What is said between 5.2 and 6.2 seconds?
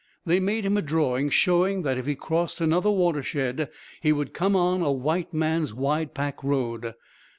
man's wide